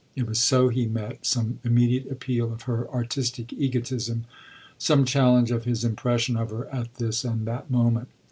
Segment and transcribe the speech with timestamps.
[0.15, 4.25] it was so he met some immediate appeal of her artistic egotism,
[4.79, 8.07] some challenge of his impression of her at this and that moment.